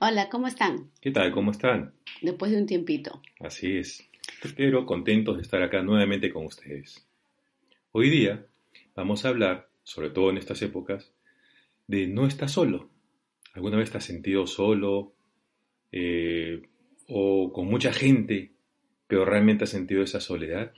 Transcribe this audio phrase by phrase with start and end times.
[0.00, 0.90] Hola, ¿cómo están?
[1.00, 1.30] ¿Qué tal?
[1.30, 1.94] ¿Cómo están?
[2.20, 3.22] Después de un tiempito.
[3.38, 4.06] Así es.
[4.42, 7.06] Espero contentos de estar acá nuevamente con ustedes.
[7.92, 8.44] Hoy día
[8.96, 11.12] vamos a hablar, sobre todo en estas épocas,
[11.86, 12.90] de no estar solo.
[13.54, 15.14] ¿Alguna vez te has sentido solo
[15.92, 16.60] eh,
[17.06, 18.50] o con mucha gente,
[19.06, 20.72] pero realmente has sentido esa soledad?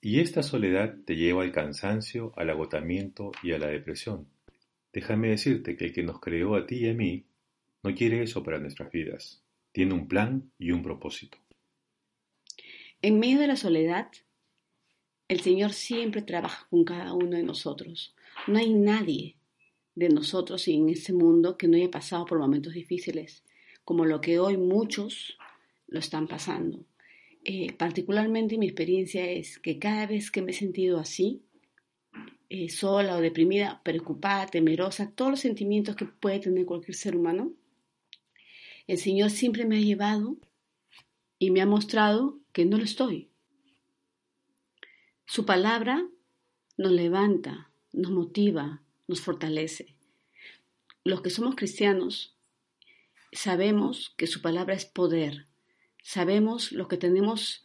[0.00, 4.26] Y esta soledad te lleva al cansancio, al agotamiento y a la depresión.
[4.90, 7.26] Déjame decirte que el que nos creó a ti y a mí
[7.84, 9.42] no quiere eso para nuestras vidas.
[9.70, 11.38] Tiene un plan y un propósito.
[13.02, 14.08] En medio de la soledad,
[15.28, 18.14] el Señor siempre trabaja con cada uno de nosotros.
[18.46, 19.36] No hay nadie
[19.94, 23.44] de nosotros en este mundo que no haya pasado por momentos difíciles,
[23.84, 25.36] como lo que hoy muchos
[25.86, 26.86] lo están pasando.
[27.44, 31.42] Eh, particularmente mi experiencia es que cada vez que me he sentido así,
[32.48, 37.52] eh, sola o deprimida, preocupada, temerosa, todos los sentimientos que puede tener cualquier ser humano,
[38.86, 40.36] el Señor siempre me ha llevado
[41.38, 43.30] y me ha mostrado que no lo estoy.
[45.26, 46.06] Su palabra
[46.76, 49.96] nos levanta, nos motiva, nos fortalece.
[51.02, 52.36] Los que somos cristianos
[53.32, 55.46] sabemos que su palabra es poder.
[56.02, 57.64] Sabemos los que tenemos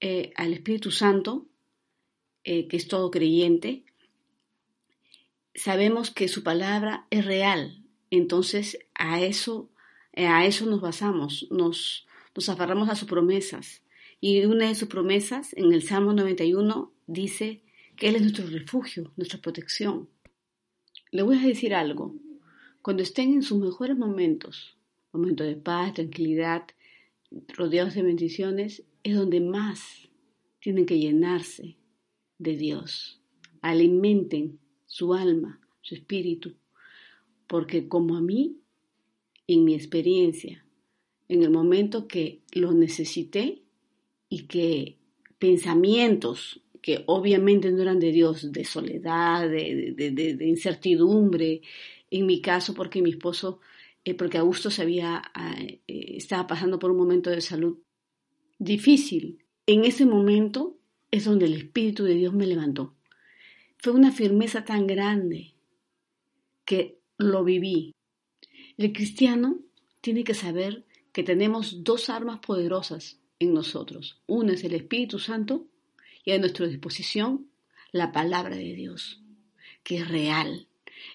[0.00, 1.46] eh, al Espíritu Santo,
[2.42, 3.84] eh, que es todo creyente.
[5.54, 7.84] Sabemos que su palabra es real.
[8.10, 9.70] Entonces a eso
[10.16, 13.82] eh, a eso nos basamos, nos, nos aferramos a sus promesas.
[14.20, 17.62] Y una de sus promesas, en el Salmo 91, dice
[17.96, 20.08] que Él es nuestro refugio, nuestra protección.
[21.10, 22.14] Le voy a decir algo.
[22.80, 24.76] Cuando estén en sus mejores momentos,
[25.12, 26.64] momentos de paz, tranquilidad,
[27.48, 30.08] rodeados de bendiciones, es donde más
[30.60, 31.76] tienen que llenarse
[32.38, 33.20] de Dios.
[33.62, 36.54] Alimenten su alma, su espíritu,
[37.48, 38.60] porque como a mí,
[39.46, 40.64] en mi experiencia,
[41.28, 43.62] en el momento que lo necesité
[44.28, 44.98] y que
[45.38, 51.62] pensamientos que obviamente no eran de Dios, de soledad, de, incertidumbre,
[52.10, 53.60] en mi caso porque mi esposo,
[54.04, 57.78] eh, porque Augusto sabía, ah, eh, estaba pasando por un momento de salud
[58.58, 59.38] difícil.
[59.66, 60.78] En ese momento
[61.10, 62.94] es donde el Espíritu de Dios me levantó.
[63.78, 65.54] Fue una firmeza tan grande
[66.66, 67.94] que lo viví,
[68.76, 69.58] el cristiano
[70.00, 74.20] tiene que saber que tenemos dos armas poderosas en nosotros.
[74.26, 75.66] Una es el Espíritu Santo
[76.24, 77.48] y a nuestra disposición
[77.92, 79.22] la palabra de Dios,
[79.82, 80.66] que es real.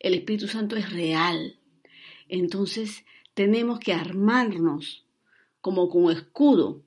[0.00, 1.58] El Espíritu Santo es real.
[2.28, 5.06] Entonces tenemos que armarnos
[5.60, 6.84] como con escudo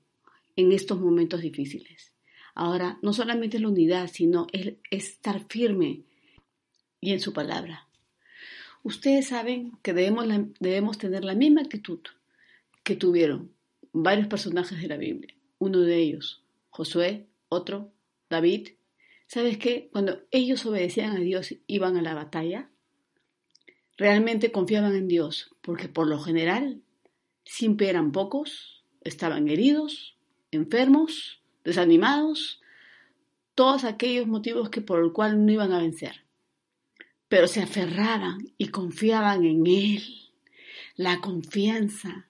[0.56, 2.14] en estos momentos difíciles.
[2.54, 6.04] Ahora, no solamente es la unidad, sino es estar firme
[7.00, 7.89] y en su palabra.
[8.82, 10.26] Ustedes saben que debemos,
[10.58, 12.00] debemos tener la misma actitud
[12.82, 13.52] que tuvieron
[13.92, 15.34] varios personajes de la Biblia.
[15.58, 17.92] Uno de ellos, Josué, otro,
[18.30, 18.70] David.
[19.26, 19.90] ¿Sabes qué?
[19.92, 22.70] Cuando ellos obedecían a Dios, iban a la batalla,
[23.98, 26.80] realmente confiaban en Dios, porque por lo general
[27.44, 30.16] siempre eran pocos, estaban heridos,
[30.52, 32.62] enfermos, desanimados,
[33.54, 36.24] todos aquellos motivos que por el cual no iban a vencer
[37.30, 40.02] pero se aferraban y confiaban en Él.
[40.96, 42.26] La confianza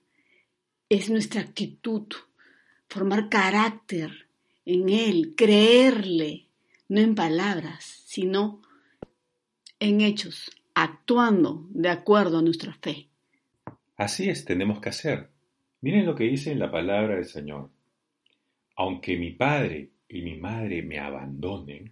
[0.90, 2.06] es nuestra actitud,
[2.86, 4.28] formar carácter
[4.66, 6.48] en Él, creerle,
[6.90, 8.60] no en palabras, sino
[9.78, 13.08] en hechos, actuando de acuerdo a nuestra fe.
[13.96, 15.30] Así es, tenemos que hacer.
[15.80, 17.70] Miren lo que dice en la palabra del Señor.
[18.76, 21.90] Aunque mi padre y mi madre me abandonen,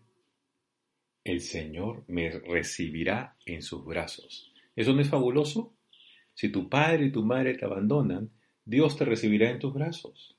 [1.30, 4.52] el Señor me recibirá en sus brazos.
[4.74, 5.74] ¿Eso no es fabuloso?
[6.34, 8.30] Si tu padre y tu madre te abandonan,
[8.64, 10.36] Dios te recibirá en tus brazos.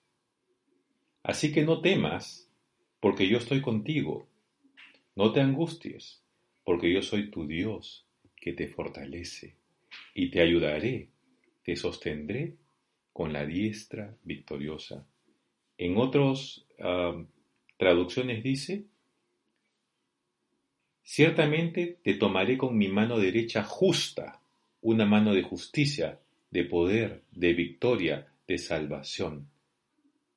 [1.22, 2.50] Así que no temas,
[3.00, 4.28] porque yo estoy contigo.
[5.16, 6.24] No te angusties,
[6.64, 9.58] porque yo soy tu Dios, que te fortalece,
[10.16, 11.10] y te ayudaré,
[11.64, 12.56] te sostendré
[13.14, 15.06] con la diestra victoriosa.
[15.78, 17.22] En otras ah,
[17.78, 18.86] traducciones dice,
[21.12, 24.44] Ciertamente te tomaré con mi mano derecha justa,
[24.82, 26.20] una mano de justicia,
[26.52, 29.50] de poder, de victoria, de salvación.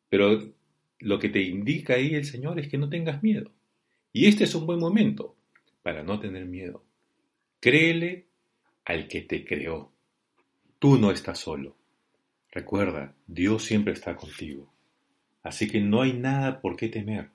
[0.09, 0.55] Pero
[1.01, 3.51] lo que te indica ahí el Señor es que no tengas miedo.
[4.15, 5.37] Y este es un buen momento
[5.83, 6.83] para no tener miedo.
[7.61, 8.29] Créele
[8.87, 9.93] al que te creó.
[10.79, 11.77] Tú no estás solo.
[12.51, 14.73] Recuerda, Dios siempre está contigo.
[15.43, 17.29] Así que no hay nada por qué temer.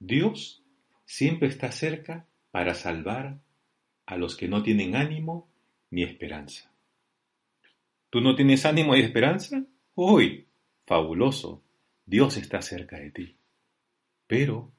[0.00, 0.59] Dios
[1.10, 3.40] siempre está cerca para salvar
[4.06, 5.48] a los que no tienen ánimo
[5.90, 6.70] ni esperanza.
[8.10, 9.64] ¿Tú no tienes ánimo y esperanza?
[9.96, 10.46] Uy,
[10.86, 11.64] fabuloso.
[12.06, 13.36] Dios está cerca de ti.
[14.28, 14.70] Pero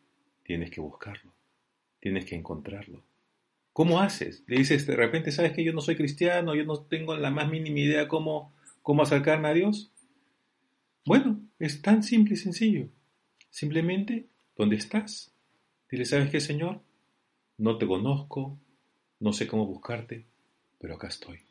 [0.43, 1.33] tienes que buscarlo.
[1.99, 3.03] Tienes que encontrarlo.
[3.73, 4.45] ¿Cómo haces?
[4.47, 6.55] Le dices de repente, ¿sabes que yo no soy cristiano?
[6.55, 9.91] Yo no tengo la más mínima idea cómo, cómo acercarme a Dios.
[11.05, 12.87] Bueno, es tan simple y sencillo.
[13.49, 15.31] Simplemente, ¿dónde estás?
[15.91, 16.81] Dile, ¿sabes qué, Señor?
[17.57, 18.57] No te conozco,
[19.19, 20.25] no sé cómo buscarte,
[20.79, 21.41] pero acá estoy.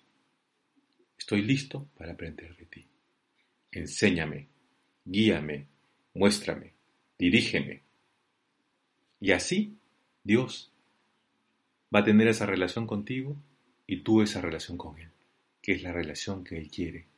[1.18, 2.86] Estoy listo para aprender de ti.
[3.70, 4.48] Enséñame,
[5.04, 5.66] guíame,
[6.14, 6.72] muéstrame,
[7.18, 7.82] dirígeme.
[9.20, 9.76] Y así
[10.24, 10.72] Dios
[11.94, 13.36] va a tener esa relación contigo
[13.86, 15.10] y tú esa relación con Él,
[15.60, 17.08] que es la relación que Él quiere,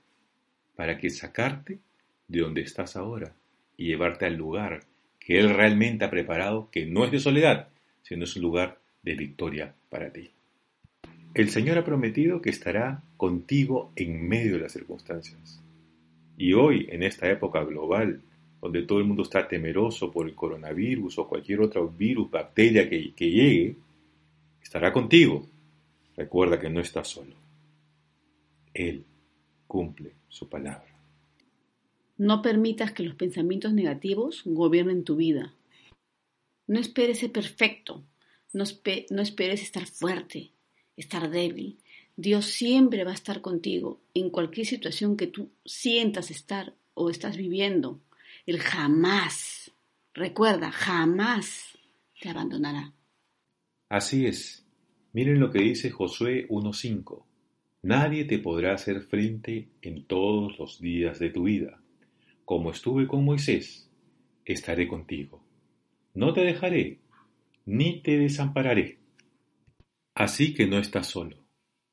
[0.74, 1.78] para que sacarte
[2.26, 3.36] de donde estás ahora
[3.76, 4.91] y llevarte al lugar
[5.24, 7.68] que Él realmente ha preparado, que no es de soledad,
[8.02, 10.30] sino es un lugar de victoria para ti.
[11.34, 15.62] El Señor ha prometido que estará contigo en medio de las circunstancias.
[16.36, 18.20] Y hoy, en esta época global,
[18.60, 23.12] donde todo el mundo está temeroso por el coronavirus o cualquier otro virus, bacteria que,
[23.14, 23.76] que llegue,
[24.62, 25.46] estará contigo.
[26.16, 27.34] Recuerda que no estás solo.
[28.74, 29.04] Él
[29.66, 30.91] cumple su palabra.
[32.22, 35.56] No permitas que los pensamientos negativos gobiernen tu vida.
[36.68, 38.04] No esperes ser perfecto.
[38.52, 40.52] No, esperes estar fuerte
[40.96, 41.80] estar débil.
[42.14, 47.36] Dios siempre va a estar contigo en cualquier situación que tú sientas estar o estás
[47.36, 48.00] viviendo.
[48.46, 49.72] Él jamás,
[50.14, 51.76] recuerda, jamás
[52.20, 52.92] te abandonará.
[53.88, 54.64] Así es.
[55.12, 57.24] Miren lo que dice Josué 1.5.
[57.82, 61.81] Nadie te podrá hacer frente en todos los días de tu vida.
[62.44, 63.90] Como estuve con Moisés,
[64.44, 65.42] estaré contigo.
[66.14, 67.00] No te dejaré,
[67.64, 68.98] ni te desampararé.
[70.14, 71.36] Así que no estás solo.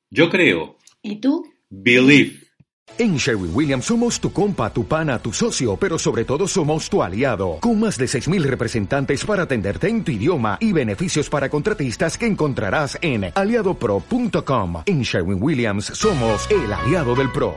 [0.10, 0.78] Yo creo.
[1.01, 1.46] ¿Y tú?
[1.69, 2.50] Believe.
[2.98, 7.02] En Sherwin Williams somos tu compa, tu pana, tu socio, pero sobre todo somos tu
[7.02, 12.18] aliado, con más de 6.000 representantes para atenderte en tu idioma y beneficios para contratistas
[12.18, 14.84] que encontrarás en aliadopro.com.
[14.86, 17.56] En Sherwin Williams somos el aliado del PRO.